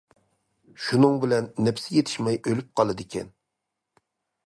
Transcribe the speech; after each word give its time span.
شۇنىڭ 0.85 1.19
بىلەن 1.25 1.51
نەپسى 1.67 1.93
يېتىشمەي 1.99 2.41
ئۆلۈپ 2.43 2.75
قالىدىكەن. 2.81 3.33